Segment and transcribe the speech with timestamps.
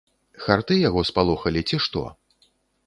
[0.45, 2.09] Харты яго спалохалі, ці што?